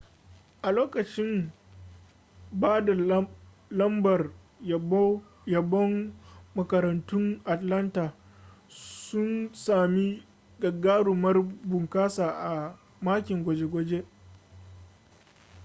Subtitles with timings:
[0.65, 1.51] a lokacin
[2.51, 2.93] ba da
[3.69, 4.31] lambar
[5.45, 6.13] yabon
[6.55, 8.13] makarantun atlanta
[8.67, 10.23] sun sami
[10.59, 14.05] gagarumar bunƙasa a makin gwaje-gwaje